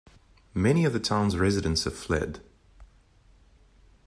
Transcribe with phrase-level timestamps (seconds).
[0.55, 2.39] Many of the town's residents have fled.